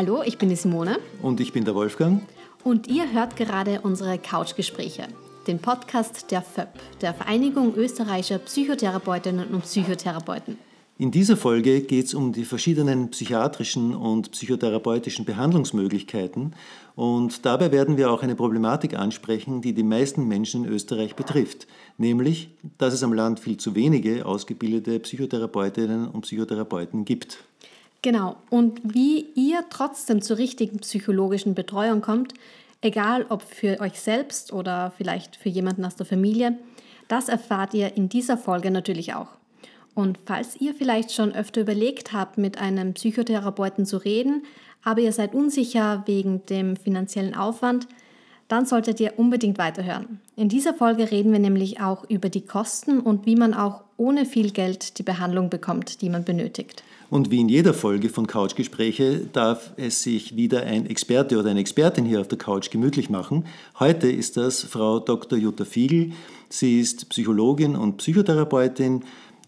[0.00, 0.98] Hallo, ich bin die Simone.
[1.20, 2.22] Und ich bin der Wolfgang.
[2.64, 5.08] Und ihr hört gerade unsere Couchgespräche,
[5.46, 6.68] den Podcast der FÖP,
[7.02, 10.56] der Vereinigung österreichischer Psychotherapeutinnen und Psychotherapeuten.
[10.96, 16.54] In dieser Folge geht es um die verschiedenen psychiatrischen und psychotherapeutischen Behandlungsmöglichkeiten
[16.96, 21.66] und dabei werden wir auch eine Problematik ansprechen, die die meisten Menschen in Österreich betrifft,
[21.98, 22.48] nämlich,
[22.78, 27.44] dass es am Land viel zu wenige ausgebildete Psychotherapeutinnen und Psychotherapeuten gibt.
[28.02, 32.32] Genau, und wie ihr trotzdem zur richtigen psychologischen Betreuung kommt,
[32.80, 36.58] egal ob für euch selbst oder vielleicht für jemanden aus der Familie,
[37.08, 39.28] das erfahrt ihr in dieser Folge natürlich auch.
[39.94, 44.44] Und falls ihr vielleicht schon öfter überlegt habt, mit einem Psychotherapeuten zu reden,
[44.82, 47.86] aber ihr seid unsicher wegen dem finanziellen Aufwand,
[48.48, 50.20] dann solltet ihr unbedingt weiterhören.
[50.36, 54.24] In dieser Folge reden wir nämlich auch über die Kosten und wie man auch ohne
[54.24, 56.82] viel Geld die Behandlung bekommt, die man benötigt.
[57.10, 61.58] Und wie in jeder Folge von Couchgespräche darf es sich wieder ein Experte oder eine
[61.58, 63.46] Expertin hier auf der Couch gemütlich machen.
[63.80, 65.36] Heute ist das Frau Dr.
[65.36, 66.12] Jutta Fiegel.
[66.48, 69.02] Sie ist Psychologin und Psychotherapeutin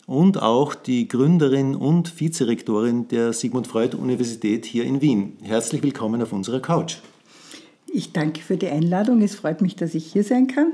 [0.07, 5.37] und auch die Gründerin und Vizerektorin der Sigmund Freud Universität hier in Wien.
[5.43, 6.97] Herzlich willkommen auf unserer Couch.
[7.87, 9.23] Ich danke für die Einladung.
[9.23, 10.73] Es freut mich, dass ich hier sein kann.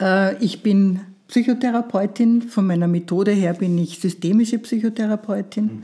[0.00, 2.42] Äh, ich bin Psychotherapeutin.
[2.42, 5.64] Von meiner Methode her bin ich systemische Psychotherapeutin.
[5.64, 5.82] Mhm.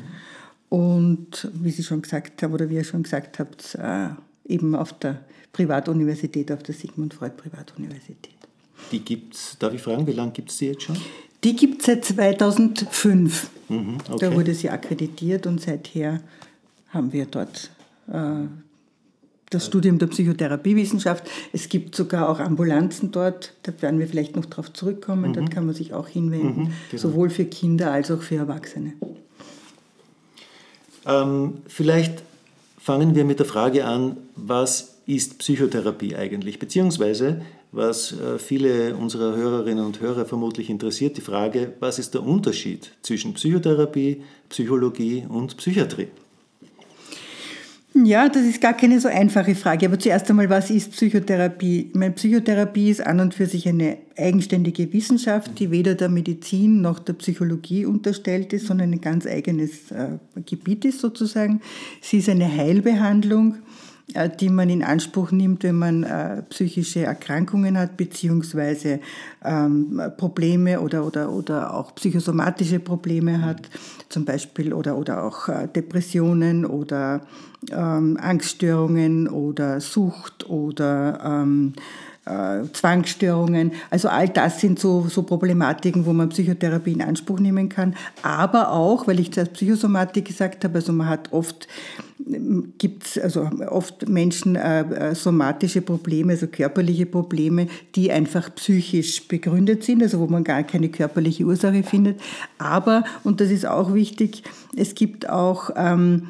[0.68, 4.08] Und wie Sie schon gesagt haben, oder wie ihr schon gesagt habt, äh,
[4.46, 5.20] eben auf der
[5.52, 8.32] Privatuniversität, auf der Sigmund Freud Privatuniversität.
[8.90, 10.96] Die gibt es, darf ich fragen, wie lange gibt es die jetzt schon?
[11.44, 13.50] Die gibt es seit 2005.
[13.68, 14.16] Mhm, okay.
[14.20, 16.20] Da wurde sie akkreditiert und seither
[16.88, 17.70] haben wir dort
[18.08, 18.46] äh,
[19.54, 21.24] das Studium der Psychotherapiewissenschaft.
[21.52, 25.34] Es gibt sogar auch Ambulanzen dort, da werden wir vielleicht noch darauf zurückkommen, mhm.
[25.34, 27.02] dort kann man sich auch hinwenden, mhm, genau.
[27.02, 28.94] sowohl für Kinder als auch für Erwachsene.
[31.06, 32.22] Ähm, vielleicht
[32.78, 36.58] fangen wir mit der Frage an, was ist Psychotherapie eigentlich?
[36.58, 37.42] Beziehungsweise
[37.72, 42.92] was äh, viele unserer Hörerinnen und Hörer vermutlich interessiert, die Frage, was ist der Unterschied
[43.00, 46.08] zwischen Psychotherapie, Psychologie und Psychiatrie?
[47.94, 49.84] Ja, das ist gar keine so einfache Frage.
[49.84, 51.90] Aber zuerst einmal, was ist Psychotherapie?
[51.92, 56.98] Meine Psychotherapie ist an und für sich eine eigenständige Wissenschaft, die weder der Medizin noch
[57.00, 61.60] der Psychologie unterstellt ist, sondern ein ganz eigenes äh, Gebiet ist sozusagen.
[62.00, 63.56] Sie ist eine Heilbehandlung
[64.40, 69.00] die man in Anspruch nimmt, wenn man äh, psychische Erkrankungen hat, beziehungsweise
[69.44, 73.68] ähm, Probleme oder, oder, oder auch psychosomatische Probleme hat,
[74.08, 77.22] zum Beispiel, oder, oder auch äh, Depressionen oder
[77.70, 81.74] ähm, Angststörungen oder Sucht oder ähm,
[82.24, 83.72] äh, Zwangsstörungen.
[83.90, 87.94] Also all das sind so, so Problematiken, wo man Psychotherapie in Anspruch nehmen kann.
[88.22, 91.68] Aber auch, weil ich zuerst Psychosomatik gesagt habe, also man hat oft
[92.78, 99.26] gibt es also oft Menschen äh, äh, somatische Probleme, also körperliche Probleme, die einfach psychisch
[99.26, 102.20] begründet sind, also wo man gar keine körperliche Ursache findet.
[102.58, 104.44] Aber, und das ist auch wichtig,
[104.76, 106.28] es gibt auch ähm,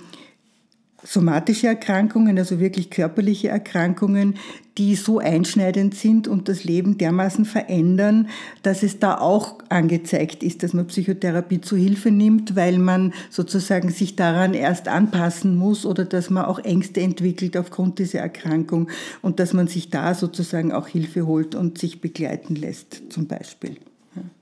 [1.04, 4.36] somatische Erkrankungen, also wirklich körperliche Erkrankungen,
[4.78, 8.28] die so einschneidend sind und das Leben dermaßen verändern,
[8.62, 13.90] dass es da auch angezeigt ist, dass man Psychotherapie zu Hilfe nimmt, weil man sozusagen
[13.90, 18.88] sich daran erst anpassen muss oder dass man auch Ängste entwickelt aufgrund dieser Erkrankung
[19.20, 23.76] und dass man sich da sozusagen auch Hilfe holt und sich begleiten lässt, zum Beispiel.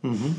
[0.02, 0.36] Mhm.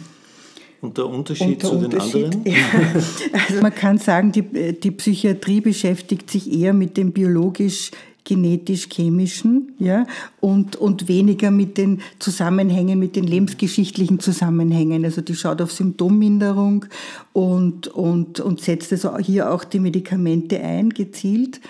[0.82, 2.46] Und der Unterschied und der zu Unterschied, den anderen?
[2.46, 3.40] Ja.
[3.48, 7.92] Also man kann sagen, die, die Psychiatrie beschäftigt sich eher mit dem biologisch
[8.24, 10.06] genetisch-chemischen ja,
[10.40, 15.04] und, und weniger mit den Zusammenhängen, mit den lebensgeschichtlichen Zusammenhängen.
[15.06, 16.86] Also die schaut auf Symptomminderung
[17.34, 21.62] und, und, und setzt also hier auch die Medikamente ein, gezielt.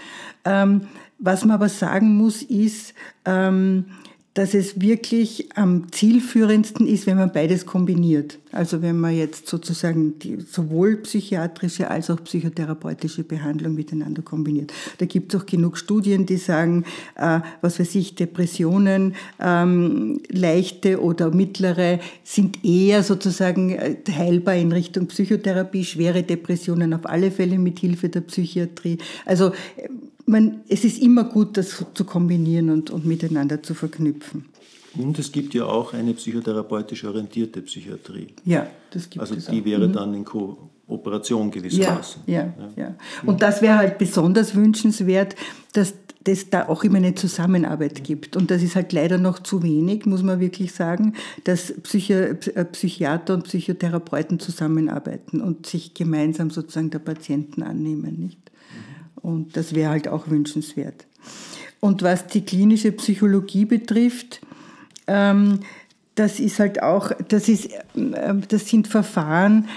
[0.44, 0.82] Ähm,
[1.20, 2.94] was man aber sagen muss, ist,
[3.26, 3.86] ähm,
[4.34, 8.40] dass es wirklich am zielführendsten ist, wenn man beides kombiniert.
[8.54, 14.72] Also wenn man jetzt sozusagen die, sowohl psychiatrische als auch psychotherapeutische Behandlung miteinander kombiniert.
[15.00, 16.86] Da gibt es auch genug Studien, die sagen,
[17.16, 24.72] äh, was weiß ich, Depressionen, ähm, leichte oder mittlere, sind eher sozusagen äh, heilbar in
[24.72, 28.98] Richtung Psychotherapie, schwere Depressionen auf alle Fälle mit Hilfe der Psychiatrie.
[29.26, 29.52] Also
[30.32, 34.46] man, es ist immer gut, das zu kombinieren und, und miteinander zu verknüpfen.
[34.98, 38.28] Und es gibt ja auch eine psychotherapeutisch orientierte Psychiatrie.
[38.44, 39.48] Ja, das gibt also es.
[39.48, 39.94] Also die wäre mhm.
[39.94, 42.24] dann in Kooperation gewissermaßen.
[42.26, 42.84] Ja, ja, ja.
[42.84, 42.96] ja.
[43.26, 45.36] Und das wäre halt besonders wünschenswert,
[45.74, 45.94] dass
[46.26, 48.36] es da auch immer eine Zusammenarbeit gibt.
[48.36, 52.66] Und das ist halt leider noch zu wenig, muss man wirklich sagen, dass Psychi äh,
[52.66, 58.20] Psychiater und Psychotherapeuten zusammenarbeiten und sich gemeinsam sozusagen der Patienten annehmen.
[58.20, 58.51] Nicht?
[59.22, 61.06] Und das wäre halt auch wünschenswert.
[61.79, 64.41] Und was die klinische Psychologie betrifft,
[65.08, 65.59] ähm,
[66.16, 69.68] das ist halt auch, das, ist, äh, das sind Verfahren,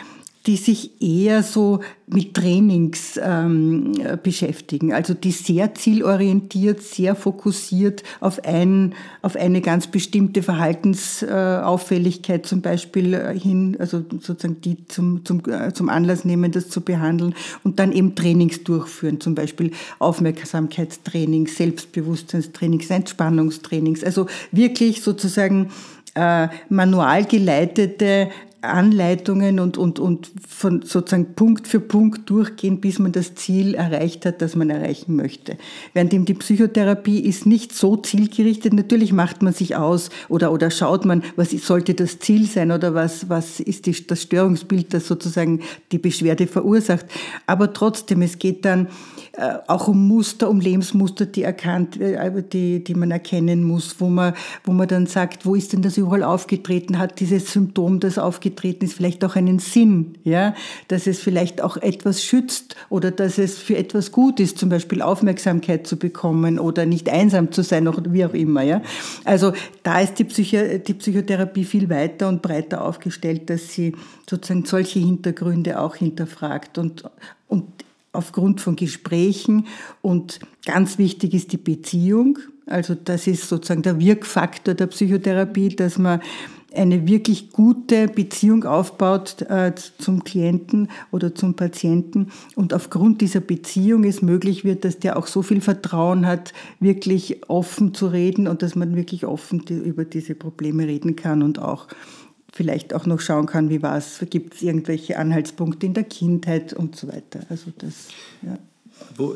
[0.46, 3.93] die sich eher so mit Trainings ähm,
[4.23, 12.61] beschäftigen, also die sehr zielorientiert, sehr fokussiert auf, ein, auf eine ganz bestimmte Verhaltensauffälligkeit zum
[12.61, 17.35] Beispiel äh, hin, also sozusagen die zum, zum, äh, zum Anlass nehmen, das zu behandeln
[17.62, 25.70] und dann eben Trainings durchführen, zum Beispiel Aufmerksamkeitstrainings, Selbstbewusstseinstrainings, Entspannungstrainings, also wirklich sozusagen
[26.14, 28.29] äh, manual geleitete
[28.64, 34.26] Anleitungen und, und, und von sozusagen Punkt für Punkt durchgehen, bis man das Ziel erreicht
[34.26, 35.56] hat, das man erreichen möchte.
[35.93, 38.72] Währenddem die Psychotherapie ist nicht so zielgerichtet.
[38.72, 42.94] Natürlich macht man sich aus oder, oder schaut man, was sollte das Ziel sein oder
[42.94, 45.60] was, was ist die, das Störungsbild, das sozusagen
[45.93, 47.06] die Beschwerde verursacht.
[47.46, 48.88] Aber trotzdem, es geht dann
[49.32, 54.08] äh, auch um Muster, um Lebensmuster, die erkannt, äh, die, die man erkennen muss, wo
[54.08, 54.34] man,
[54.64, 56.99] wo man dann sagt, wo ist denn das überall aufgetreten?
[56.99, 60.55] Hat dieses Symptom, das aufgetreten ist, vielleicht auch einen Sinn, ja?
[60.89, 65.03] Dass es vielleicht auch etwas schützt oder dass es für etwas gut ist, zum Beispiel
[65.03, 68.83] Aufmerksamkeit zu bekommen oder nicht einsam zu sein oder wie auch immer, ja?
[69.25, 69.53] Also
[69.83, 73.95] da ist die, Psycho die Psychotherapie viel weiter und breiter aufgestellt, dass sie
[74.29, 77.05] sozusagen solche Hintergründe auch hinterfragt und,
[77.49, 77.65] und
[78.15, 79.67] aufgrund von Gesprächen
[80.01, 82.39] und ganz wichtig ist die Beziehung.
[82.67, 86.21] Also das ist sozusagen der Wirkfaktor der Psychotherapie, dass man
[86.75, 94.05] eine wirklich gute Beziehung aufbaut äh, zum Klienten oder zum Patienten und aufgrund dieser Beziehung
[94.05, 98.62] es möglich wird, dass der auch so viel Vertrauen hat, wirklich offen zu reden und
[98.62, 101.88] dass man wirklich offen über diese Probleme reden kann und auch
[102.53, 106.73] vielleicht auch noch schauen kann, wie war es, gibt es irgendwelche Anhaltspunkte in der Kindheit
[106.73, 107.41] und so weiter.
[107.49, 108.09] Also das,
[108.43, 108.59] ja.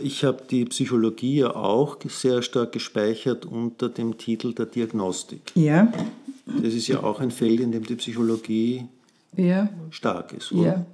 [0.02, 5.40] Ich habe die Psychologie ja auch sehr stark gespeichert unter dem Titel der Diagnostik.
[5.54, 5.92] Ja.
[6.46, 8.86] Das ist ja auch ein Feld, in dem die Psychologie
[9.36, 9.68] ja.
[9.90, 10.52] stark ist.
[10.52, 10.64] Oder?
[10.64, 10.84] Ja.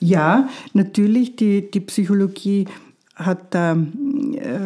[0.00, 2.66] ja, natürlich, die, die Psychologie
[3.14, 4.58] hat da, äh,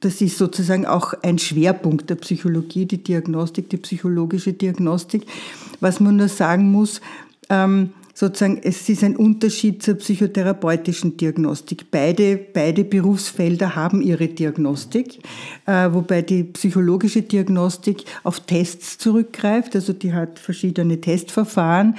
[0.00, 5.26] das ist sozusagen auch ein Schwerpunkt der Psychologie, die Diagnostik, die psychologische Diagnostik.
[5.80, 7.00] Was man nur sagen muss,
[7.48, 11.90] ähm, sozusagen, es ist ein Unterschied zur psychotherapeutischen Diagnostik.
[11.90, 15.18] Beide, beide Berufsfelder haben ihre Diagnostik,
[15.66, 21.96] äh, wobei die psychologische Diagnostik auf Tests zurückgreift, also die hat verschiedene Testverfahren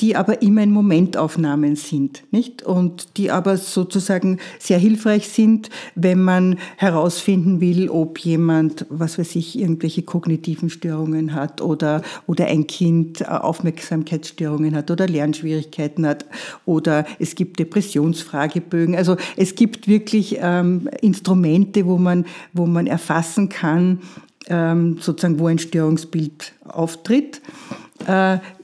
[0.00, 2.62] die aber immer in Momentaufnahmen sind, nicht?
[2.62, 9.36] Und die aber sozusagen sehr hilfreich sind, wenn man herausfinden will, ob jemand, was weiß
[9.36, 16.24] ich, irgendwelche kognitiven Störungen hat oder, oder ein Kind Aufmerksamkeitsstörungen hat oder Lernschwierigkeiten hat
[16.64, 18.96] oder es gibt Depressionsfragebögen.
[18.96, 24.00] Also es gibt wirklich ähm, Instrumente, wo man, wo man erfassen kann,
[24.46, 27.42] ähm, sozusagen, wo ein Störungsbild auftritt.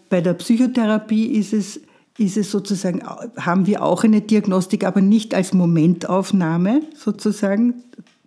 [0.08, 1.80] Bei der Psychotherapie ist es,
[2.18, 3.02] ist es sozusagen,
[3.36, 7.74] haben wir auch eine Diagnostik, aber nicht als Momentaufnahme sozusagen,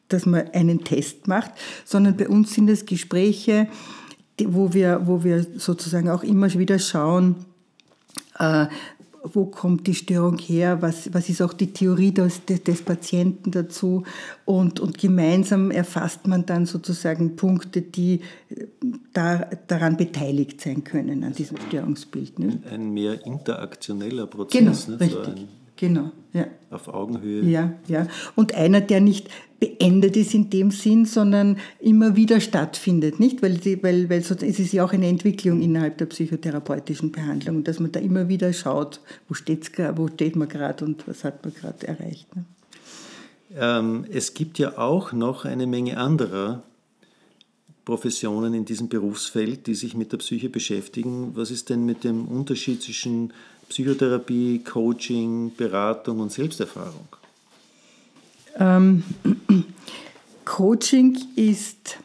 [0.09, 1.51] dass man einen Test macht,
[1.85, 3.68] sondern bei uns sind es Gespräche,
[4.45, 7.35] wo wir, wo wir sozusagen auch immer wieder schauen,
[8.37, 8.68] äh,
[9.23, 14.04] wo kommt die Störung her, was, was ist auch die Theorie des, des Patienten dazu
[14.45, 18.66] und, und gemeinsam erfasst man dann sozusagen Punkte, die äh,
[19.14, 22.40] da, daran beteiligt sein können, an diesem Störungsbild.
[22.40, 22.61] Ne?
[22.71, 24.85] Ein mehr interaktioneller Prozess.
[24.85, 24.99] Genau, ne?
[24.99, 25.38] richtig.
[25.38, 26.47] So genau, ja.
[26.69, 27.44] Auf Augenhöhe.
[27.44, 28.07] Ja, ja.
[28.35, 33.42] Und einer, der nicht beendet ist in dem Sinn, sondern immer wieder stattfindet, nicht?
[33.42, 37.80] Weil, die, weil, weil es ist ja auch eine Entwicklung innerhalb der psychotherapeutischen Behandlung, dass
[37.80, 41.54] man da immer wieder schaut, wo, steht's, wo steht man gerade und was hat man
[41.54, 42.35] gerade erreicht.
[42.35, 42.45] Ne?
[43.57, 46.63] Ähm, es gibt ja auch noch eine Menge anderer
[47.85, 51.31] Professionen in diesem Berufsfeld, die sich mit der Psyche beschäftigen.
[51.35, 53.33] Was ist denn mit dem Unterschied zwischen
[53.68, 57.07] Psychotherapie, Coaching, Beratung und Selbsterfahrung?
[58.59, 59.04] Ähm,
[60.45, 61.97] Coaching ist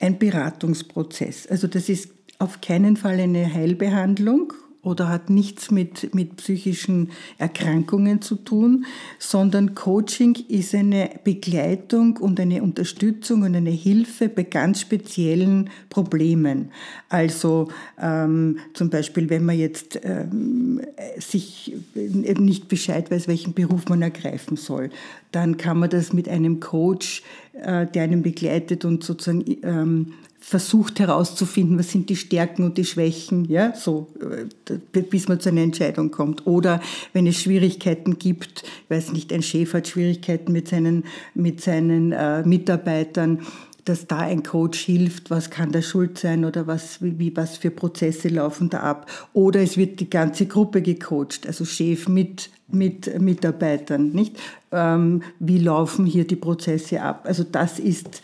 [0.00, 1.46] ein Beratungsprozess.
[1.46, 4.52] Also das ist auf keinen Fall eine Heilbehandlung
[4.86, 8.86] oder hat nichts mit, mit psychischen Erkrankungen zu tun,
[9.18, 16.70] sondern Coaching ist eine Begleitung und eine Unterstützung und eine Hilfe bei ganz speziellen Problemen.
[17.08, 17.66] Also
[18.00, 20.80] ähm, zum Beispiel, wenn man jetzt ähm,
[21.18, 24.90] sich nicht Bescheid weiß, welchen Beruf man ergreifen soll,
[25.32, 27.24] dann kann man das mit einem Coach,
[27.54, 30.12] äh, der einen begleitet und sozusagen ähm,
[30.48, 35.48] versucht herauszufinden, was sind die Stärken und die Schwächen, ja, so, äh, bis man zu
[35.48, 36.46] einer Entscheidung kommt.
[36.46, 36.80] Oder
[37.12, 41.02] wenn es Schwierigkeiten gibt, ich weiß nicht, ein Chef hat Schwierigkeiten mit seinen,
[41.34, 43.40] mit seinen äh, Mitarbeitern,
[43.86, 47.72] dass da ein Coach hilft, was kann da schuld sein oder was, wie, was für
[47.72, 49.10] Prozesse laufen da ab.
[49.32, 54.36] Oder es wird die ganze Gruppe gecoacht, also Chef mit, mit Mitarbeitern, nicht?
[54.70, 57.24] Ähm, wie laufen hier die Prozesse ab?
[57.24, 58.22] Also das ist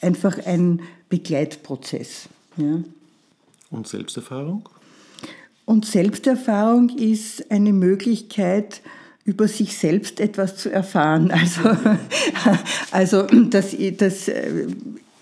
[0.00, 2.28] einfach ein Begleitprozess.
[2.56, 2.82] Ja.
[3.70, 4.68] Und Selbsterfahrung?
[5.66, 8.80] Und Selbsterfahrung ist eine Möglichkeit,
[9.24, 11.30] über sich selbst etwas zu erfahren.
[12.90, 14.66] Also, also das, das äh,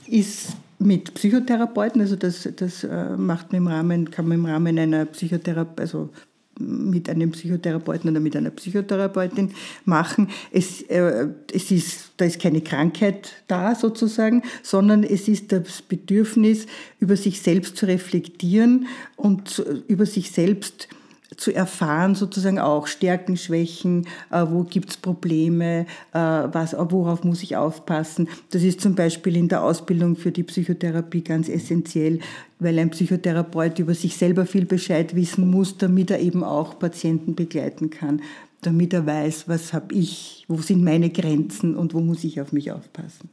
[0.06, 4.78] ist mit Psychotherapeuten, also das, das äh, macht man im Rahmen, kann man im Rahmen
[4.78, 6.10] einer Psychotherapie, also
[6.58, 9.52] mit einem Psychotherapeuten oder mit einer Psychotherapeutin
[9.84, 10.28] machen.
[10.50, 16.66] Es, äh, es ist, da ist keine Krankheit da sozusagen, sondern es ist das Bedürfnis,
[17.00, 18.86] über sich selbst zu reflektieren
[19.16, 20.88] und über sich selbst
[21.38, 27.42] zu erfahren, sozusagen auch Stärken, Schwächen, äh, wo gibt es Probleme, äh, was, worauf muss
[27.42, 28.28] ich aufpassen.
[28.50, 32.18] Das ist zum Beispiel in der Ausbildung für die Psychotherapie ganz essentiell,
[32.58, 37.36] weil ein Psychotherapeut über sich selber viel Bescheid wissen muss, damit er eben auch Patienten
[37.36, 38.20] begleiten kann,
[38.62, 42.52] damit er weiß, was habe ich, wo sind meine Grenzen und wo muss ich auf
[42.52, 43.30] mich aufpassen.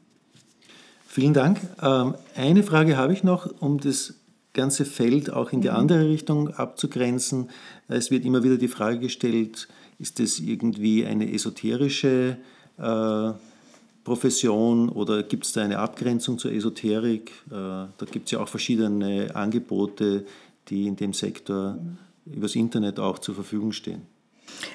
[1.08, 1.60] Vielen Dank.
[1.82, 4.14] Ähm, eine Frage habe ich noch, um das
[4.56, 5.76] ganze Feld auch in die mhm.
[5.76, 7.50] andere Richtung abzugrenzen.
[7.88, 9.68] Es wird immer wieder die Frage gestellt,
[10.00, 12.38] ist das irgendwie eine esoterische
[12.80, 13.32] äh,
[14.04, 17.32] Profession oder gibt es da eine Abgrenzung zur Esoterik?
[17.48, 20.26] Äh, da gibt es ja auch verschiedene Angebote,
[20.70, 21.78] die in dem Sektor
[22.26, 24.15] übers Internet auch zur Verfügung stehen.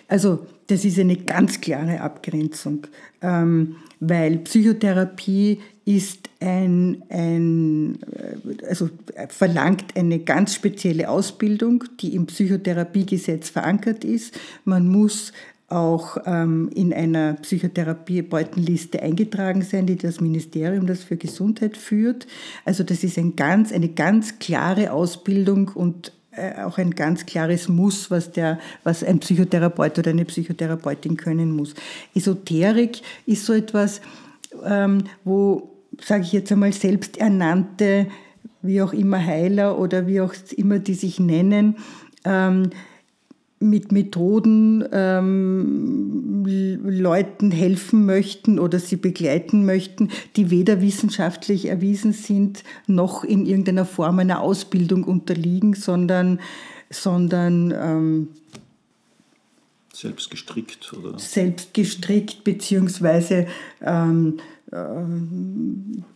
[0.08, 2.86] Also das ist eine ganz klare Abgrenzung,
[3.22, 8.88] ähm, weil Psychotherapie ist ein, ein, äh, also
[9.28, 14.38] verlangt eine ganz spezielle Ausbildung, die im Psychotherapiegesetz verankert ist.
[14.64, 15.32] Man muss
[15.68, 22.26] auch ähm, in einer Psychotherapiebeutenliste eingetragen sein, die das Ministerium, das für Gesundheit führt.
[22.64, 26.19] Also das ist ein ganz, eine ganz klare Ausbildung und äh,
[26.64, 31.75] auch ein ganz klares Muss, was, der, was ein Psychotherapeut oder eine Psychotherapeutin können muss.
[32.14, 34.00] Esoterik ist so etwas,
[34.64, 35.70] ähm, wo,
[36.00, 38.06] sage ich jetzt einmal, selbsternannte,
[38.62, 41.76] wie auch immer Heiler oder wie auch immer die sich nennen,
[42.25, 42.70] ähm,
[43.61, 46.45] mit Methoden ähm,
[46.83, 53.85] Leuten helfen möchten oder sie begleiten möchten, die weder wissenschaftlich erwiesen sind, noch in irgendeiner
[53.85, 56.40] Form einer Ausbildung unterliegen, sondern,
[56.88, 58.29] sondern ähm,
[59.93, 61.19] selbst gestrickt oder?
[61.19, 63.47] selbst gestrickt beziehungsweise
[63.83, 64.38] ähm,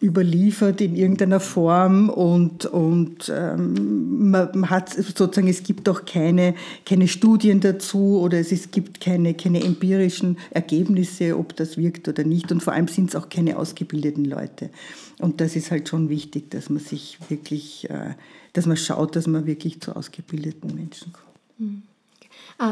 [0.00, 6.54] überliefert in irgendeiner Form und, und ähm, man hat sozusagen, es gibt auch keine,
[6.86, 12.22] keine Studien dazu oder es, es gibt keine, keine empirischen Ergebnisse, ob das wirkt oder
[12.22, 14.70] nicht und vor allem sind es auch keine ausgebildeten Leute.
[15.18, 18.14] Und das ist halt schon wichtig, dass man sich wirklich, äh,
[18.52, 21.58] dass man schaut, dass man wirklich zu ausgebildeten Menschen kommt.
[21.58, 21.82] Mhm.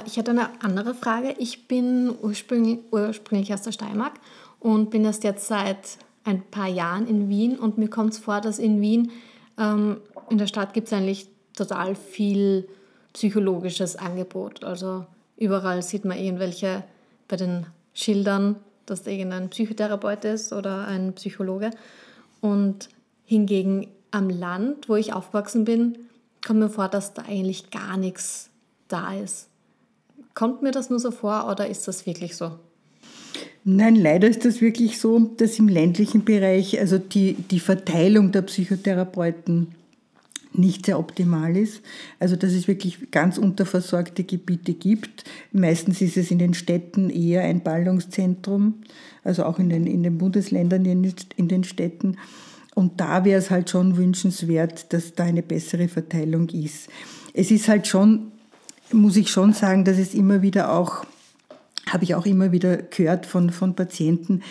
[0.06, 1.34] Ich hatte eine andere Frage.
[1.38, 4.12] Ich bin ursprünglich, ursprünglich aus der Steiermark
[4.62, 8.40] und bin erst jetzt seit ein paar Jahren in Wien und mir kommt es vor,
[8.40, 9.10] dass in Wien,
[9.58, 10.00] ähm,
[10.30, 12.68] in der Stadt gibt es eigentlich total viel
[13.12, 14.62] psychologisches Angebot.
[14.62, 15.04] Also
[15.36, 16.84] überall sieht man irgendwelche
[17.26, 21.70] bei den Schildern, dass da irgendein Psychotherapeut ist oder ein Psychologe.
[22.40, 22.88] Und
[23.24, 25.98] hingegen am Land, wo ich aufgewachsen bin,
[26.46, 28.48] kommt mir vor, dass da eigentlich gar nichts
[28.86, 29.48] da ist.
[30.34, 32.52] Kommt mir das nur so vor oder ist das wirklich so?
[33.64, 38.42] Nein, leider ist das wirklich so, dass im ländlichen Bereich also die, die Verteilung der
[38.42, 39.68] Psychotherapeuten
[40.54, 41.80] nicht sehr optimal ist.
[42.18, 45.24] Also dass es wirklich ganz unterversorgte Gebiete gibt.
[45.52, 48.74] Meistens ist es in den Städten eher ein Ballungszentrum,
[49.24, 52.16] also auch in den, in den Bundesländern, in den Städten.
[52.74, 56.88] Und da wäre es halt schon wünschenswert, dass da eine bessere Verteilung ist.
[57.34, 58.32] Es ist halt schon,
[58.92, 61.04] muss ich schon sagen, dass es immer wieder auch
[61.92, 64.42] habe ich auch immer wieder gehört von, von Patienten,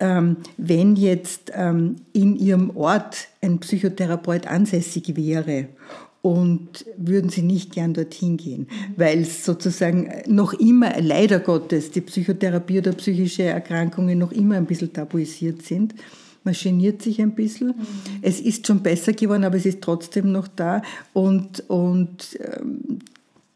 [0.00, 5.68] ähm, wenn jetzt ähm, in ihrem Ort ein Psychotherapeut ansässig wäre
[6.22, 12.78] und würden sie nicht gern dorthin gehen, weil sozusagen noch immer, leider Gottes, die Psychotherapie
[12.78, 15.94] oder psychische Erkrankungen noch immer ein bisschen tabuisiert sind.
[16.44, 17.68] Man geniert sich ein bisschen.
[17.68, 17.86] Mhm.
[18.22, 20.82] Es ist schon besser geworden, aber es ist trotzdem noch da.
[21.12, 23.00] Und, und ähm,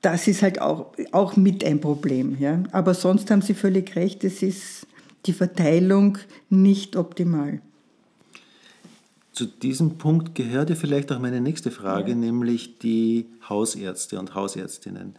[0.03, 2.37] das ist halt auch, auch mit ein Problem.
[2.39, 2.63] Ja?
[2.73, 4.87] Aber sonst haben Sie völlig recht, es ist
[5.27, 6.19] die Verteilung
[6.51, 7.61] nicht optimal.
[9.33, 12.17] Zu diesem Punkt gehört ja vielleicht auch meine nächste Frage, ja.
[12.17, 15.15] nämlich die Hausärzte und Hausärztinnen.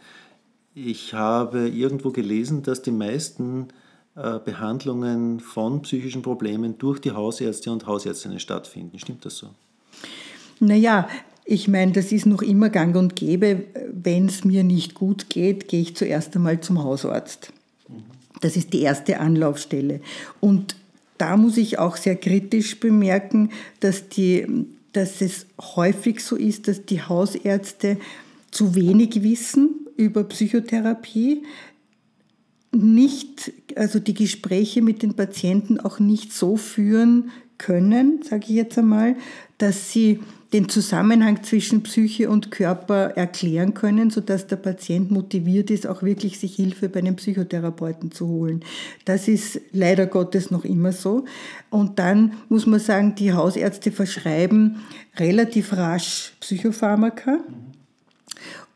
[0.74, 3.68] Ich habe irgendwo gelesen, dass die meisten
[4.14, 8.98] äh, Behandlungen von psychischen Problemen durch die Hausärzte und Hausärztinnen stattfinden.
[8.98, 9.48] Stimmt das so?
[10.60, 11.08] Naja,
[11.44, 13.64] ich meine, das ist noch immer gang und gäbe.
[13.92, 17.52] Wenn es mir nicht gut geht, gehe ich zuerst einmal zum Hausarzt.
[18.40, 20.00] Das ist die erste Anlaufstelle.
[20.40, 20.76] Und
[21.18, 24.46] da muss ich auch sehr kritisch bemerken, dass, die,
[24.92, 27.98] dass es häufig so ist, dass die Hausärzte
[28.50, 31.42] zu wenig wissen über Psychotherapie,
[32.72, 38.78] nicht, also die Gespräche mit den Patienten auch nicht so führen können, sage ich jetzt
[38.78, 39.16] einmal,
[39.58, 40.20] dass sie
[40.54, 46.38] den Zusammenhang zwischen Psyche und Körper erklären können, sodass der Patient motiviert ist, auch wirklich
[46.38, 48.64] sich Hilfe bei einem Psychotherapeuten zu holen.
[49.04, 51.24] Das ist leider Gottes noch immer so.
[51.70, 54.76] Und dann muss man sagen, die Hausärzte verschreiben
[55.16, 57.40] relativ rasch Psychopharmaka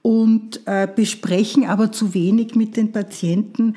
[0.02, 3.76] und äh, besprechen aber zu wenig mit den Patienten,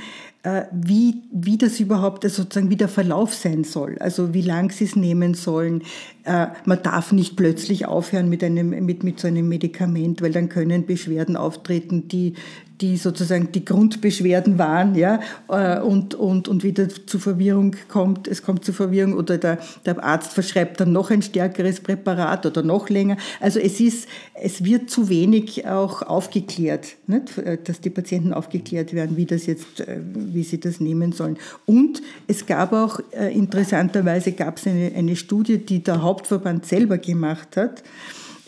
[0.72, 4.86] wie, wie das überhaupt, also sozusagen wie der Verlauf sein soll, also wie lang sie
[4.86, 5.84] es nehmen sollen.
[6.24, 10.50] Äh, man darf nicht plötzlich aufhören mit, einem, mit, mit so einem Medikament, weil dann
[10.50, 12.34] können Beschwerden auftreten, die,
[12.82, 15.20] die sozusagen die Grundbeschwerden waren, ja,
[15.50, 20.04] äh, und, und, und wieder zu Verwirrung kommt, es kommt zu Verwirrung oder der, der
[20.04, 23.18] Arzt verschreibt dann noch ein stärkeres Präparat oder noch länger.
[23.40, 27.32] Also es ist, es wird zu wenig auch aufgeklärt, nicht?
[27.66, 31.38] dass die Patienten aufgeklärt werden, wie das jetzt, äh, wie sie das nehmen sollen.
[31.66, 36.98] Und es gab auch, äh, interessanterweise gab es eine, eine Studie, die der Hauptverband selber
[36.98, 37.84] gemacht hat,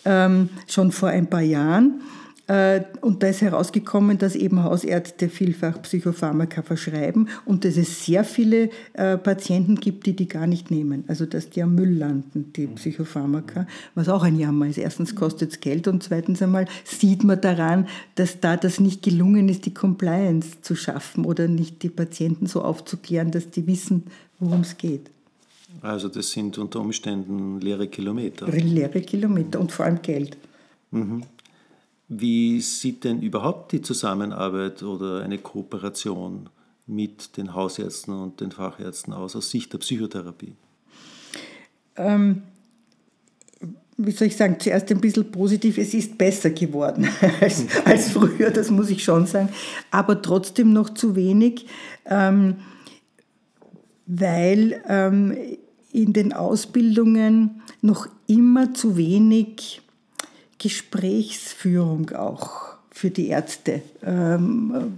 [0.05, 2.01] ähm, schon vor ein paar Jahren,
[2.45, 8.69] und da ist herausgekommen, dass eben Hausärzte vielfach Psychopharmaka verschreiben und dass es sehr viele
[8.93, 11.05] äh, Patienten gibt, die die gar nicht nehmen.
[11.07, 14.77] Also dass die am Müll landen, die Psychopharmaka, was auch ein Jammer ist.
[14.77, 19.47] Erstens kostet es Geld und zweitens einmal sieht man daran, dass da das nicht gelungen
[19.47, 24.03] ist, die Compliance zu schaffen oder nicht die Patienten so aufzuklären, dass die wissen,
[24.39, 25.09] worum es geht.
[25.81, 28.47] Also das sind unter Umständen leere Kilometer.
[28.47, 30.37] Leere Kilometer und vor allem Geld.
[30.91, 31.23] Mhm.
[32.19, 36.49] Wie sieht denn überhaupt die Zusammenarbeit oder eine Kooperation
[36.85, 40.53] mit den Hausärzten und den Fachärzten aus, aus Sicht der Psychotherapie?
[41.95, 42.43] Ähm,
[43.97, 47.07] wie soll ich sagen, zuerst ein bisschen positiv, es ist besser geworden
[47.41, 49.49] als, als früher, das muss ich schon sagen,
[49.91, 51.67] aber trotzdem noch zu wenig,
[52.05, 52.57] ähm,
[54.05, 55.37] weil ähm,
[55.91, 59.82] in den Ausbildungen noch immer zu wenig
[60.57, 63.81] Gesprächsführung auch für die Ärzte.
[64.05, 64.93] Ähm,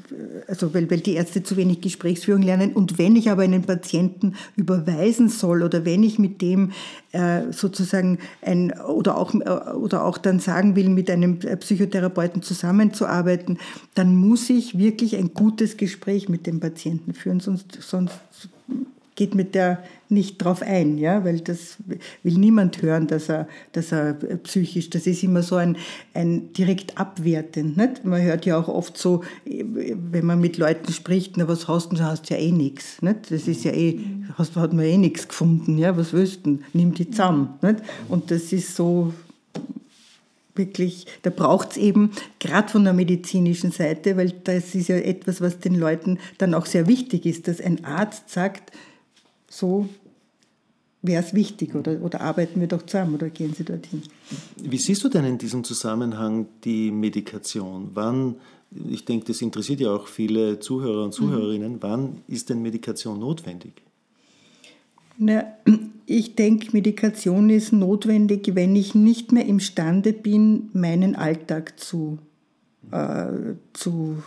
[0.50, 2.74] also weil, weil die Ärzte zu wenig Gesprächsführung lernen.
[2.74, 6.74] Und wenn ich aber einen Patienten überweisen soll oder wenn ich mit dem
[7.14, 13.60] äh, sozusagen ein oder auch, äh, oder auch dann sagen will, mit einem Psychotherapeuten zusammenzuarbeiten,
[13.94, 18.20] dann muss ich wirklich ein gutes Gespräch mit dem Patienten führen, sonst, sonst
[19.16, 21.78] geht mit der nicht drauf ein, ja, weil das
[22.22, 25.78] will niemand hören, dass er, dass er psychisch, das ist immer so ein,
[26.14, 27.78] ein direkt abwertend.
[27.78, 28.06] Nicht?
[28.06, 32.00] Man hört ja auch oft so, wenn man mit Leuten spricht, na was hast du,
[32.00, 33.02] hast ja eh nichts.
[33.02, 33.32] Nicht?
[33.32, 34.00] Das ist ja eh,
[34.38, 37.56] hast, hat man eh nichts gefunden, ja, was willst du, nimm die zusammen.
[37.62, 37.80] Nicht?
[38.10, 39.14] Und das ist so,
[40.56, 45.42] wirklich, da braucht es eben gerade von der medizinischen Seite, weil das ist ja etwas,
[45.42, 48.72] was den Leuten dann auch sehr wichtig ist, dass ein Arzt sagt,
[49.56, 49.88] so
[51.02, 54.02] wäre es wichtig oder, oder arbeiten wir doch zusammen oder gehen Sie dorthin.
[54.58, 57.92] Wie siehst du denn in diesem Zusammenhang die Medikation?
[57.94, 58.36] Wann,
[58.90, 61.78] ich denke, das interessiert ja auch viele Zuhörer und Zuhörerinnen, mhm.
[61.82, 63.74] wann ist denn Medikation notwendig?
[65.18, 65.46] Na,
[66.06, 72.18] ich denke, Medikation ist notwendig, wenn ich nicht mehr imstande bin, meinen Alltag zu,
[72.92, 74.22] äh, zu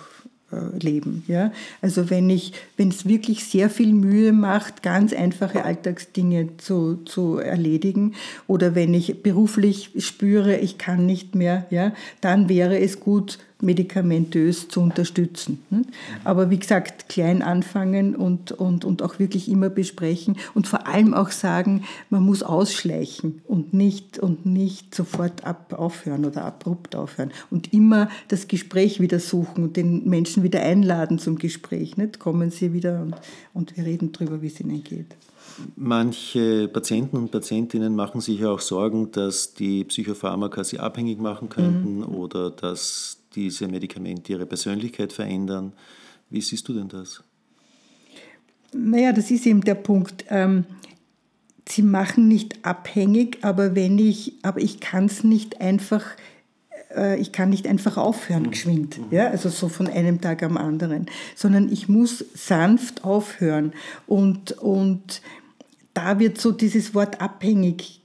[0.51, 1.25] leben.
[1.27, 1.53] Ja?
[1.83, 7.37] Also wenn ich, wenn es wirklich sehr viel Mühe macht, ganz einfache Alltagsdinge zu, zu
[7.37, 8.15] erledigen
[8.47, 14.68] oder wenn ich beruflich spüre, ich kann nicht mehr, ja, dann wäre es gut, medikamentös
[14.68, 15.64] zu unterstützen.
[16.25, 21.12] Aber wie gesagt, klein anfangen und, und, und auch wirklich immer besprechen und vor allem
[21.12, 27.33] auch sagen, man muss ausschleichen und nicht, und nicht sofort ab, aufhören oder abrupt aufhören.
[27.51, 31.97] Und immer das Gespräch wieder suchen und den Menschen wieder einladen zum Gespräch.
[31.97, 32.21] Nicht?
[32.21, 33.16] Kommen Sie wieder und,
[33.55, 35.16] und wir reden darüber, wie es Ihnen geht.
[35.75, 41.49] Manche Patienten und Patientinnen machen sich ja auch Sorgen, dass die Psychopharmaka sie abhängig machen
[41.49, 42.05] könnten mhm.
[42.05, 45.72] oder dass diese Medikamente ihre Persönlichkeit verändern.
[46.31, 47.22] Wie siehst du denn das?
[48.72, 50.24] Naja, das ist eben der Punkt.
[50.29, 50.64] Ähm,
[51.68, 56.05] sie machen nicht abhängig, aber wenn ich, aber ich kann es nicht einfach,
[56.94, 58.51] äh, ich kann nicht einfach aufhören mhm.
[58.51, 63.72] geschwind, ja, also so von einem Tag am anderen, sondern ich muss sanft aufhören
[64.07, 65.22] und, und
[65.99, 68.03] da wird so dieses Wort abhängig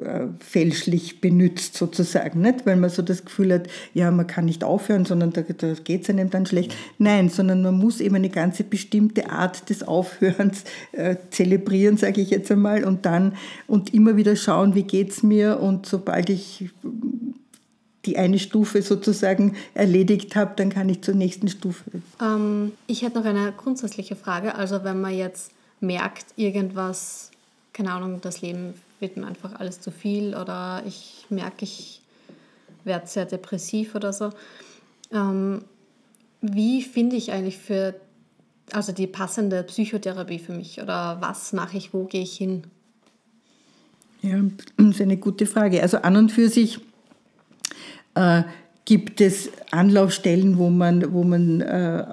[0.00, 2.64] äh, fälschlich benutzt sozusagen, nicht?
[2.64, 6.04] weil man so das Gefühl hat, ja, man kann nicht aufhören, sondern da, da geht
[6.04, 6.76] es einem dann schlecht.
[6.98, 12.30] Nein, sondern man muss eben eine ganze bestimmte Art des Aufhörens äh, zelebrieren, sage ich
[12.30, 13.34] jetzt einmal, und dann
[13.66, 16.70] und immer wieder schauen, wie geht es mir und sobald ich
[18.04, 21.84] die eine Stufe sozusagen erledigt habe, dann kann ich zur nächsten Stufe.
[22.22, 24.54] Ähm, ich hätte noch eine grundsätzliche Frage.
[24.54, 25.50] Also wenn man jetzt
[25.84, 27.30] merkt, irgendwas,
[27.72, 32.00] keine Ahnung, das Leben wird mir einfach alles zu viel oder ich merke, ich
[32.84, 34.30] werde sehr depressiv oder so.
[35.12, 35.64] Ähm,
[36.40, 37.94] wie finde ich eigentlich für
[38.72, 42.64] also die passende Psychotherapie für mich oder was mache ich, wo gehe ich hin?
[44.22, 44.40] Ja,
[44.76, 45.82] das ist eine gute Frage.
[45.82, 46.80] Also an und für sich
[48.14, 48.42] äh,
[48.84, 52.04] gibt es Anlaufstellen, wo man, wo man äh,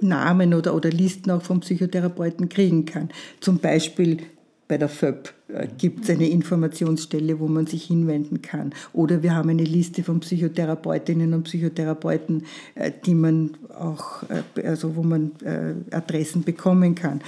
[0.00, 3.10] Namen oder, oder Listen auch vom Psychotherapeuten kriegen kann.
[3.40, 4.18] Zum Beispiel
[4.66, 8.72] bei der FÖP äh, gibt es eine Informationsstelle, wo man sich hinwenden kann.
[8.92, 14.22] Oder wir haben eine Liste von Psychotherapeutinnen und Psychotherapeuten, äh, die man auch,
[14.56, 17.20] äh, also wo man äh, Adressen bekommen kann.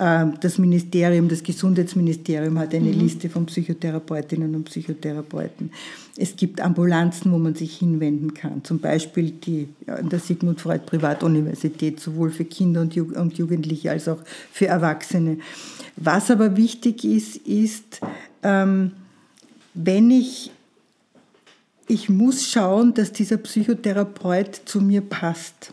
[0.00, 3.00] Ähm, das Ministerium, das Gesundheitsministerium hat eine mhm.
[3.00, 5.70] Liste von Psychotherapeutinnen und Psychotherapeuten.
[6.16, 10.84] Es gibt Ambulanzen, wo man sich hinwenden kann, zum Beispiel die an der Sigmund Freud
[10.86, 14.18] Privatuniversität, sowohl für Kinder und Jugendliche als auch
[14.52, 15.38] für Erwachsene.
[15.96, 18.00] Was aber wichtig ist, ist,
[18.42, 18.92] ähm,
[19.74, 20.52] wenn ich,
[21.88, 25.72] ich muss schauen, dass dieser Psychotherapeut zu mir passt.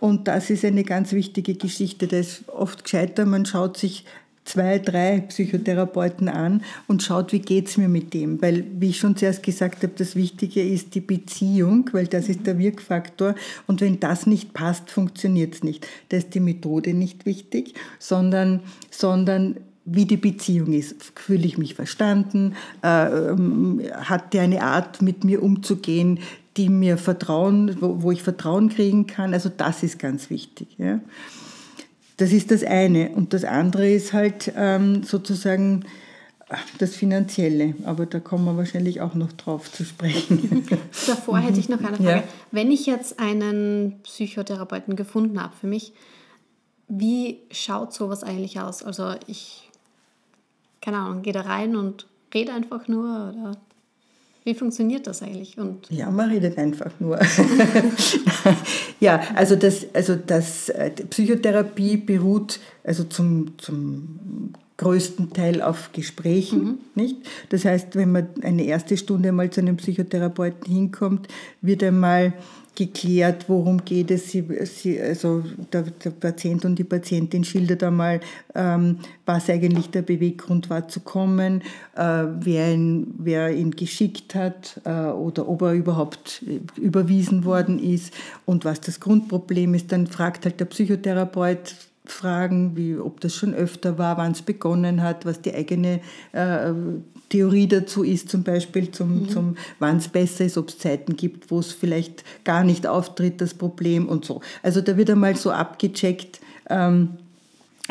[0.00, 2.06] Und das ist eine ganz wichtige Geschichte.
[2.06, 4.04] Da ist oft gescheiter, man schaut sich
[4.46, 8.40] zwei, drei Psychotherapeuten an und schaut, wie geht es mir mit dem.
[8.40, 12.46] Weil, wie ich schon zuerst gesagt habe, das Wichtige ist die Beziehung, weil das ist
[12.46, 13.34] der Wirkfaktor.
[13.66, 15.86] Und wenn das nicht passt, funktioniert es nicht.
[16.08, 20.96] Da ist die Methode nicht wichtig, sondern, sondern wie die Beziehung ist.
[21.14, 22.54] Fühle ich mich verstanden?
[22.82, 26.18] Äh, ähm, hat der eine Art, mit mir umzugehen,
[26.56, 29.34] die mir Vertrauen, wo, wo ich Vertrauen kriegen kann.
[29.34, 30.68] Also das ist ganz wichtig.
[30.78, 31.00] Ja.
[32.16, 33.10] Das ist das eine.
[33.10, 35.84] Und das andere ist halt ähm, sozusagen
[36.78, 37.74] das Finanzielle.
[37.84, 40.66] Aber da kommen wir wahrscheinlich auch noch drauf zu sprechen.
[41.06, 42.10] Davor hätte ich noch eine Frage.
[42.10, 42.24] Ja.
[42.52, 45.92] Wenn ich jetzt einen Psychotherapeuten gefunden habe für mich,
[46.88, 48.82] wie schaut sowas eigentlich aus?
[48.82, 49.70] Also ich,
[50.80, 53.56] keine Ahnung, gehe da rein und rede einfach nur oder
[54.46, 55.58] wie funktioniert das eigentlich?
[55.58, 57.18] Und ja, man redet einfach nur.
[59.00, 66.64] ja, also das, also das äh, Psychotherapie beruht also zum, zum größten Teil auf Gesprächen,
[66.64, 66.78] mhm.
[66.94, 67.16] nicht?
[67.48, 71.28] Das heißt, wenn man eine erste Stunde mal zu einem Psychotherapeuten hinkommt,
[71.62, 72.32] wird einmal
[72.76, 74.30] geklärt, worum geht es.
[74.30, 78.20] Sie, sie, also der, der, Patient und die Patientin schildert einmal,
[78.54, 81.62] ähm, was eigentlich der Beweggrund war zu kommen,
[81.96, 86.44] äh, wer, ihn, wer ihn geschickt hat äh, oder ob er überhaupt
[86.76, 88.12] überwiesen worden ist
[88.44, 89.90] und was das Grundproblem ist.
[89.90, 91.74] Dann fragt halt der Psychotherapeut,
[92.06, 96.00] Fragen, wie ob das schon öfter war, wann es begonnen hat, was die eigene
[96.32, 96.72] äh,
[97.28, 99.28] Theorie dazu ist, zum Beispiel, zum, mhm.
[99.28, 103.40] zum wann es besser ist, ob es Zeiten gibt, wo es vielleicht gar nicht auftritt,
[103.40, 104.40] das Problem und so.
[104.62, 106.40] Also da wird einmal so abgecheckt,
[106.70, 107.10] ähm,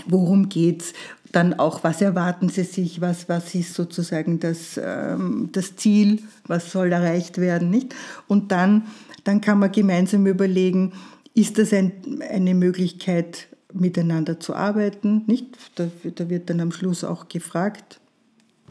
[0.08, 0.94] worum es.
[1.32, 6.72] Dann auch, was erwarten Sie sich, was, was ist sozusagen das, ähm, das Ziel, was
[6.72, 7.94] soll erreicht werden, nicht?
[8.28, 8.84] Und dann,
[9.26, 10.94] dann kann man gemeinsam überlegen,
[11.34, 13.48] ist das ein, eine Möglichkeit,
[13.80, 15.58] miteinander zu arbeiten, nicht?
[15.76, 18.00] Da, da wird dann am Schluss auch gefragt,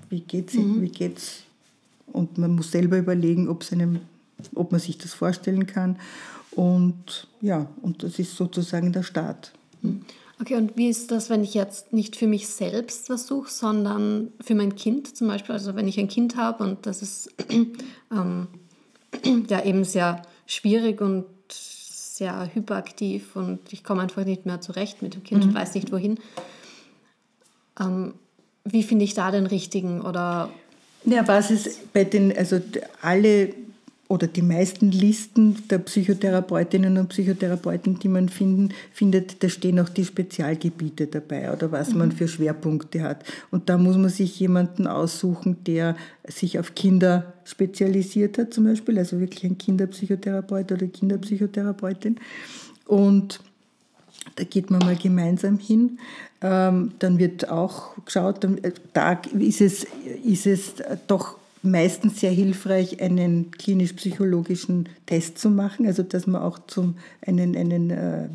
[0.08, 0.82] wie geht's, mhm.
[0.82, 1.42] wie geht's?
[2.12, 4.00] Und man muss selber überlegen, ob, einem,
[4.54, 5.96] ob man sich das vorstellen kann.
[6.52, 9.52] Und ja, und das ist sozusagen der Start.
[9.82, 10.02] Mhm.
[10.40, 14.32] Okay, und wie ist das, wenn ich jetzt nicht für mich selbst was suche, sondern
[14.40, 15.54] für mein Kind zum Beispiel?
[15.54, 17.30] Also wenn ich ein Kind habe und das ist
[18.10, 18.48] ähm,
[19.48, 21.24] ja eben sehr schwierig und
[22.14, 25.50] sehr hyperaktiv und ich komme einfach nicht mehr zurecht mit dem Kind mhm.
[25.50, 26.20] und weiß nicht wohin.
[27.81, 28.14] Ähm,
[28.64, 30.48] wie finde ich da den richtigen oder?
[31.05, 32.61] Ja, was ist bei den, also
[33.03, 33.53] alle
[34.08, 39.88] oder die meisten Listen der Psychotherapeutinnen und Psychotherapeuten, die man finden, findet, da stehen auch
[39.88, 41.98] die Spezialgebiete dabei oder was mhm.
[41.98, 43.24] man für Schwerpunkte hat.
[43.50, 45.96] Und da muss man sich jemanden aussuchen, der
[46.28, 52.20] sich auf Kinder spezialisiert hat, zum Beispiel, also wirklich ein Kinderpsychotherapeut oder Kinderpsychotherapeutin.
[52.86, 53.40] Und
[54.36, 55.98] Da geht man mal gemeinsam hin.
[56.40, 59.86] Ähm, dann wird auch geschaut, äh, da ist es,
[60.24, 60.74] ist es
[61.06, 66.96] doch meistens sehr hilfreich, einen klinisch-psychologischen Test zu machen, also dass man auch zum
[67.27, 68.29] einen, einen äh, äh,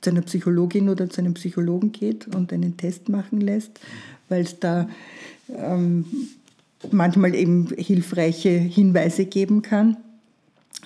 [0.00, 3.80] zu einer Psychologin oder zu einem Psychologen geht und einen Test machen lässt,
[4.28, 4.88] weil es da
[5.48, 6.04] ähm,
[6.90, 9.96] manchmal eben hilfreiche Hinweise geben kann.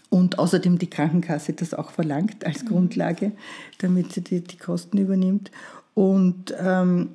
[0.09, 2.69] Und außerdem die Krankenkasse das auch verlangt als mhm.
[2.69, 3.33] Grundlage,
[3.79, 5.51] damit sie die, die Kosten übernimmt.
[5.95, 7.11] Und ähm,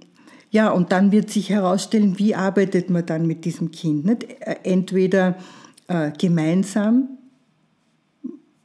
[0.52, 4.06] ja, und dann wird sich herausstellen, wie arbeitet man dann mit diesem Kind.
[4.06, 4.24] Nicht?
[4.42, 5.38] Äh, entweder
[5.88, 7.18] äh, gemeinsam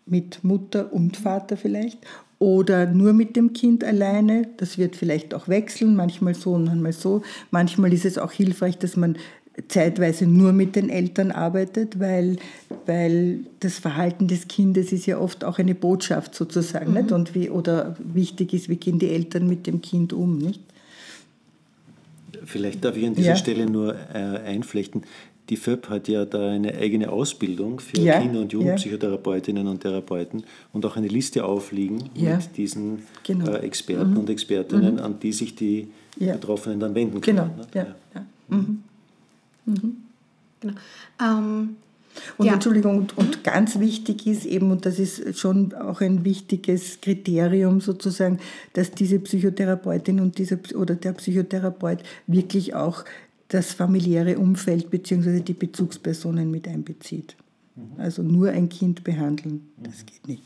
[0.05, 1.99] mit Mutter und Vater vielleicht
[2.39, 4.49] oder nur mit dem Kind alleine.
[4.57, 7.23] Das wird vielleicht auch wechseln, manchmal so und manchmal so.
[7.51, 9.17] Manchmal ist es auch hilfreich, dass man
[9.69, 12.37] zeitweise nur mit den Eltern arbeitet, weil,
[12.85, 16.91] weil das Verhalten des Kindes ist ja oft auch eine Botschaft sozusagen.
[16.91, 16.99] Mhm.
[16.99, 17.13] Nicht?
[17.13, 20.39] Und wie, oder wichtig ist, wie gehen die Eltern mit dem Kind um.
[20.39, 20.61] Nicht?
[22.47, 23.37] Vielleicht darf ich an dieser ja.
[23.37, 25.03] Stelle nur äh, einflechten.
[25.49, 28.21] Die FÖP hat ja da eine eigene Ausbildung für ja.
[28.21, 32.37] Kinder- und Jugendpsychotherapeutinnen und Therapeuten und auch eine Liste aufliegen ja.
[32.37, 33.53] mit diesen genau.
[33.53, 34.19] äh, Experten mhm.
[34.19, 35.01] und Expertinnen, mhm.
[35.01, 37.37] an die sich die Betroffenen dann wenden können.
[37.37, 37.95] Genau, ne?
[38.15, 38.27] ja.
[38.49, 38.83] Mhm.
[39.67, 39.97] Mhm.
[40.61, 40.75] Genau.
[41.23, 41.77] Ähm,
[42.39, 42.55] und ja.
[42.55, 47.81] Entschuldigung, und, und, ganz wichtig ist eben, und das ist schon auch ein wichtiges Kriterium
[47.81, 48.39] sozusagen,
[48.73, 53.05] dass diese Psychotherapeutin und dieser, oder der Psychotherapeut wirklich auch
[53.49, 55.41] das familiäre Umfeld bzw.
[55.41, 57.37] die Bezugspersonen mit einbezieht.
[57.77, 58.01] Mhm.
[58.01, 60.43] Also nur ein Kind behandeln, das geht nicht.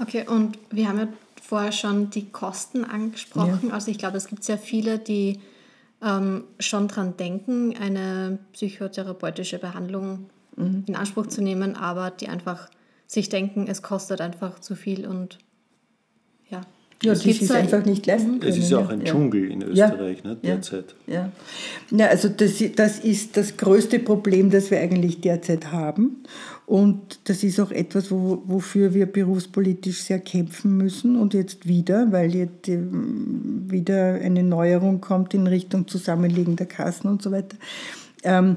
[0.00, 1.08] Okay, und wir haben ja
[1.40, 3.68] vorher schon die Kosten angesprochen.
[3.68, 3.74] Ja.
[3.74, 5.40] Also ich glaube, es gibt sehr viele, die
[6.04, 10.84] ähm, schon daran denken, eine psychotherapeutische Behandlung mhm.
[10.86, 12.68] in Anspruch zu nehmen, aber die einfach
[13.06, 15.38] sich denken, es kostet einfach zu viel und
[16.48, 16.60] ja.
[17.02, 18.52] Ja, die es einfach nicht leisten können.
[18.52, 19.12] Es ist ja auch ein ja.
[19.12, 20.30] Dschungel in Österreich ja.
[20.30, 20.94] ne, derzeit.
[21.06, 21.30] Ja.
[21.90, 26.22] ja, also das, das ist das größte Problem, das wir eigentlich derzeit haben.
[26.66, 31.16] Und das ist auch etwas, wo, wofür wir berufspolitisch sehr kämpfen müssen.
[31.16, 37.22] Und jetzt wieder, weil jetzt ähm, wieder eine Neuerung kommt in Richtung Zusammenlegen Kassen und
[37.22, 37.56] so weiter.
[38.22, 38.56] Ähm,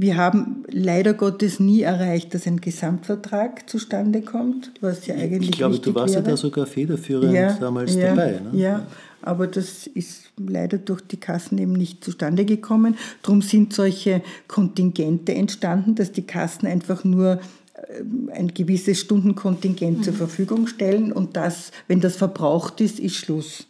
[0.00, 5.50] wir haben leider Gottes nie erreicht, dass ein Gesamtvertrag zustande kommt, was ja eigentlich.
[5.50, 6.24] Ich glaube, du warst wäre.
[6.24, 8.40] ja da sogar federführend ja, damals ja, dabei.
[8.40, 8.50] Ne?
[8.56, 8.86] Ja,
[9.22, 12.96] aber das ist leider durch die Kassen eben nicht zustande gekommen.
[13.22, 17.40] Darum sind solche Kontingente entstanden, dass die Kassen einfach nur
[17.74, 20.02] äh, ein gewisses Stundenkontingent mhm.
[20.02, 23.66] zur Verfügung stellen und das, wenn das verbraucht ist, ist Schluss.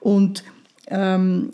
[0.00, 0.44] Und
[0.88, 1.50] ähm,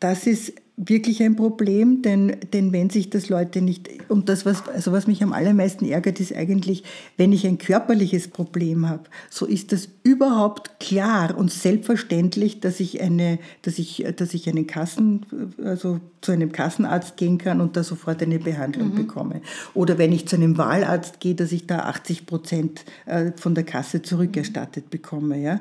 [0.00, 4.68] das ist wirklich ein Problem, denn, denn wenn sich das Leute nicht, und das, was,
[4.68, 6.84] also was mich am allermeisten ärgert, ist eigentlich,
[7.16, 13.00] wenn ich ein körperliches Problem habe, so ist das überhaupt klar und selbstverständlich, dass ich,
[13.00, 15.24] eine, dass ich, dass ich einen Kassen,
[15.64, 18.96] also zu einem Kassenarzt gehen kann und da sofort eine Behandlung mhm.
[18.96, 19.40] bekomme.
[19.72, 23.64] Oder wenn ich zu einem Wahlarzt gehe, dass ich da 80 Prozent äh, von der
[23.64, 25.40] Kasse zurückerstattet bekomme.
[25.40, 25.60] Ja?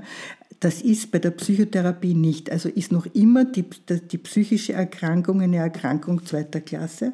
[0.66, 2.52] Das ist bei der Psychotherapie nicht.
[2.52, 3.66] Also ist noch immer die,
[4.12, 7.14] die psychische Erkrankung eine Erkrankung zweiter Klasse.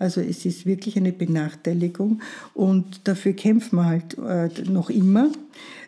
[0.00, 2.20] Also es ist wirklich eine Benachteiligung
[2.54, 5.30] und dafür kämpfen wir halt äh, noch immer.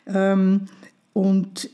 [0.07, 0.68] Ähm,
[1.12, 1.68] und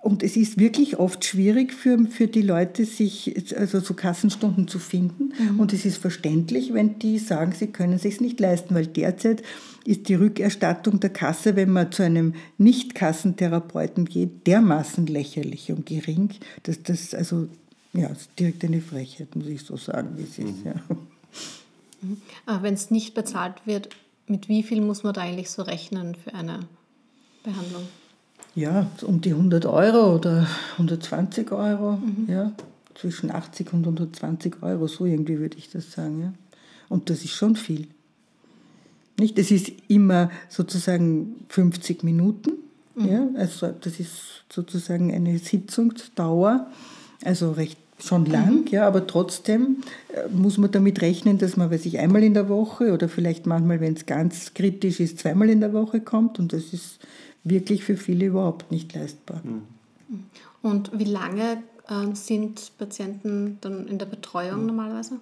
[0.00, 4.78] und es ist wirklich oft schwierig für, für die Leute, sich also so Kassenstunden zu
[4.78, 5.34] finden.
[5.38, 5.60] Mhm.
[5.60, 9.42] Und es ist verständlich, wenn die sagen, sie können es sich nicht leisten, weil derzeit
[9.84, 16.30] ist die Rückerstattung der Kasse, wenn man zu einem Nicht-Kassentherapeuten geht, dermaßen lächerlich und gering,
[16.62, 17.48] dass das also
[17.92, 20.64] ja, ist direkt eine Frechheit, muss ich so sagen, wie es ist.
[20.64, 20.66] Mhm.
[20.66, 20.74] Ja.
[22.00, 22.22] Mhm.
[22.46, 23.90] Aber wenn es nicht bezahlt wird,
[24.26, 26.60] mit wie viel muss man da eigentlich so rechnen für eine
[27.42, 27.82] Behandlung?
[28.54, 32.26] Ja, um die 100 Euro oder 120 Euro, mhm.
[32.28, 32.52] ja,
[32.94, 36.20] zwischen 80 und 120 Euro, so irgendwie würde ich das sagen.
[36.20, 36.32] Ja.
[36.88, 37.86] Und das ist schon viel.
[39.18, 39.38] Nicht?
[39.38, 42.52] Es ist immer sozusagen 50 Minuten,
[42.94, 43.08] mhm.
[43.08, 46.66] ja, also das ist sozusagen eine Sitzungsdauer,
[47.24, 48.66] also recht schon lang, mhm.
[48.68, 49.78] ja, aber trotzdem
[50.12, 53.46] äh, muss man damit rechnen, dass man, weiß ich, einmal in der Woche oder vielleicht
[53.46, 56.98] manchmal, wenn es ganz kritisch ist, zweimal in der Woche kommt und das ist
[57.44, 59.40] wirklich für viele überhaupt nicht leistbar.
[59.44, 60.24] Mhm.
[60.62, 65.16] Und wie lange äh, sind Patienten dann in der Betreuung normalerweise?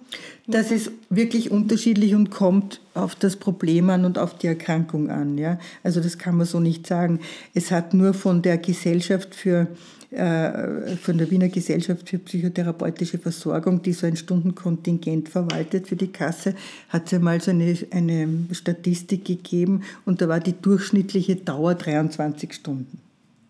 [0.47, 5.37] Das ist wirklich unterschiedlich und kommt auf das Problem an und auf die Erkrankung an.
[5.37, 5.59] Ja?
[5.83, 7.19] Also das kann man so nicht sagen.
[7.53, 9.67] Es hat nur von der Gesellschaft für äh,
[10.11, 16.55] von der Wiener Gesellschaft für psychotherapeutische Versorgung, die so ein Stundenkontingent verwaltet für die Kasse,
[16.89, 22.53] hat es einmal so eine, eine Statistik gegeben und da war die durchschnittliche Dauer 23
[22.53, 22.99] Stunden.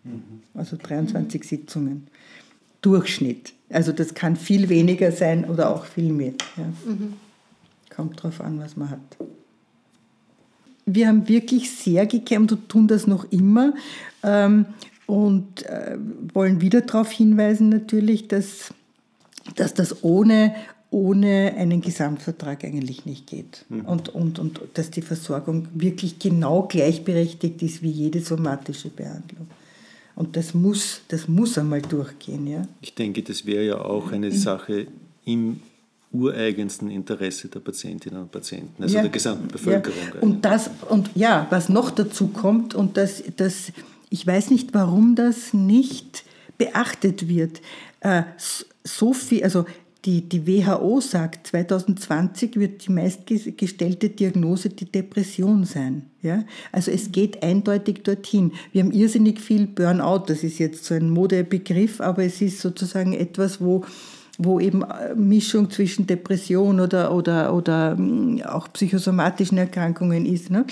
[0.04, 0.22] Mhm.
[0.52, 1.44] Also 23 mhm.
[1.44, 2.06] Sitzungen.
[2.82, 3.54] Durchschnitt.
[3.70, 6.32] Also das kann viel weniger sein oder auch viel mehr.
[6.56, 6.64] Ja.
[6.84, 7.14] Mhm.
[7.94, 9.16] Kommt drauf an, was man hat.
[10.86, 13.74] Wir haben wirklich sehr gekämpft und tun das noch immer
[14.22, 14.66] ähm,
[15.10, 15.98] und äh,
[16.32, 18.72] wollen wieder darauf hinweisen natürlich, dass,
[19.56, 20.54] dass das ohne,
[20.90, 23.64] ohne einen Gesamtvertrag eigentlich nicht geht.
[23.68, 23.80] Mhm.
[23.86, 29.48] Und, und, und dass die Versorgung wirklich genau gleichberechtigt ist wie jede somatische Behandlung.
[30.14, 32.46] Und das muss, das muss einmal durchgehen.
[32.46, 32.62] Ja?
[32.80, 34.86] Ich denke, das wäre ja auch eine Sache
[35.24, 35.60] im
[36.12, 39.98] ureigensten Interesse der Patientinnen und Patienten, also ja, der gesamten Bevölkerung.
[40.14, 40.20] Ja.
[40.20, 43.72] Und, das, und ja, was noch dazu kommt, und das, das,
[44.10, 46.24] ich weiß nicht, warum das nicht
[46.58, 47.62] beachtet wird.
[48.00, 48.24] Äh,
[48.84, 49.64] so viel, also
[50.04, 56.06] die, die WHO sagt, 2020 wird die meistgestellte Diagnose die Depression sein.
[56.22, 56.44] Ja?
[56.72, 58.52] Also es geht eindeutig dorthin.
[58.72, 63.12] Wir haben irrsinnig viel Burnout, das ist jetzt so ein Modebegriff, aber es ist sozusagen
[63.12, 63.84] etwas, wo,
[64.38, 70.50] wo eben äh, Mischung zwischen Depression oder, oder, oder mm, auch psychosomatischen Erkrankungen ist.
[70.50, 70.64] Ne?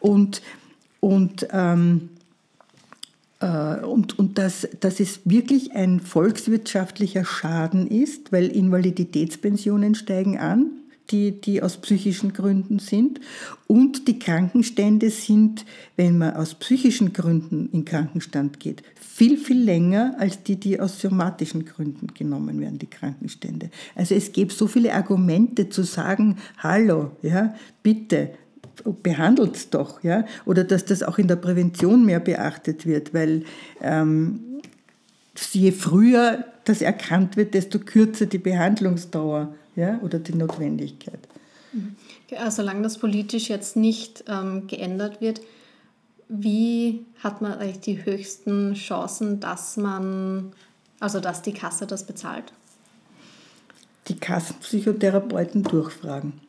[0.00, 0.42] Und,
[1.00, 2.13] und ähm, äh,
[3.44, 10.70] und, und dass, dass es wirklich ein volkswirtschaftlicher Schaden ist, weil Invaliditätspensionen steigen an,
[11.10, 13.20] die, die aus psychischen Gründen sind.
[13.66, 15.64] Und die Krankenstände sind,
[15.96, 21.00] wenn man aus psychischen Gründen in Krankenstand geht, viel, viel länger als die, die aus
[21.00, 23.70] somatischen Gründen genommen werden, die Krankenstände.
[23.94, 28.30] Also es gibt so viele Argumente zu sagen, hallo, ja, bitte,
[29.02, 33.44] behandelt es doch, ja, oder dass das auch in der Prävention mehr beachtet wird, weil
[33.80, 34.60] ähm,
[35.52, 41.18] je früher das erkannt wird, desto kürzer die Behandlungsdauer, ja, oder die Notwendigkeit.
[42.30, 45.40] Ja, solange das politisch jetzt nicht ähm, geändert wird,
[46.28, 50.52] wie hat man eigentlich die höchsten Chancen, dass man,
[51.00, 52.52] also dass die Kasse das bezahlt?
[54.08, 56.43] Die Kassenpsychotherapeuten durchfragen.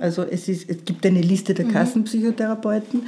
[0.00, 1.72] Also es, ist, es gibt eine Liste der mhm.
[1.72, 3.02] Kassenpsychotherapeuten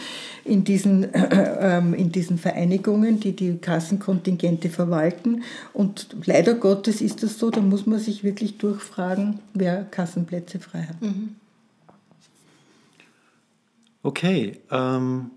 [0.45, 5.43] in diesen, äh, in diesen Vereinigungen, die die Kassenkontingente verwalten.
[5.73, 10.83] Und leider Gottes ist das so, da muss man sich wirklich durchfragen, wer Kassenplätze frei
[10.83, 11.01] hat.
[11.03, 11.37] Mhm.
[14.03, 15.33] Okay, ähm,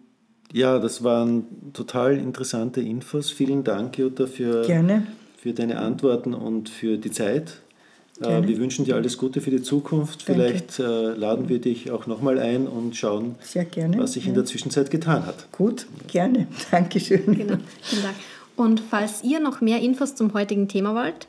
[0.54, 3.32] ja, das waren total interessante Infos.
[3.32, 5.08] Vielen Dank, Jutta, für, Gerne.
[5.38, 7.62] für deine Antworten und für die Zeit.
[8.21, 8.47] Gerne.
[8.47, 10.27] Wir wünschen dir alles Gute für die Zukunft.
[10.27, 10.43] Danke.
[10.43, 14.29] Vielleicht äh, laden wir dich auch nochmal ein und schauen, was sich ja.
[14.29, 15.51] in der Zwischenzeit getan hat.
[15.51, 16.47] Gut, gerne.
[16.71, 17.25] Dankeschön.
[17.25, 18.15] Genau, vielen Dank.
[18.55, 21.27] Und falls ihr noch mehr Infos zum heutigen Thema wollt,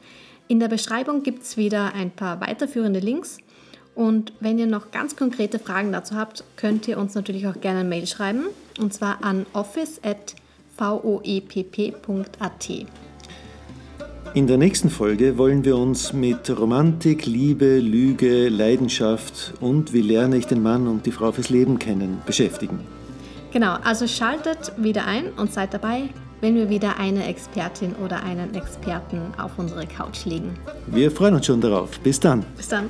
[0.48, 3.38] in der Beschreibung gibt es wieder ein paar weiterführende Links.
[3.94, 7.80] Und wenn ihr noch ganz konkrete Fragen dazu habt, könnt ihr uns natürlich auch gerne
[7.80, 8.46] eine Mail schreiben.
[8.78, 10.32] Und zwar an office.voepp.at.
[14.34, 20.38] In der nächsten Folge wollen wir uns mit Romantik, Liebe, Lüge, Leidenschaft und wie lerne
[20.38, 22.80] ich den Mann und die Frau fürs Leben kennen beschäftigen.
[23.52, 26.04] Genau, also schaltet wieder ein und seid dabei,
[26.40, 30.54] wenn wir wieder eine Expertin oder einen Experten auf unsere Couch legen.
[30.86, 32.00] Wir freuen uns schon darauf.
[32.00, 32.42] Bis dann.
[32.56, 32.88] Bis dann.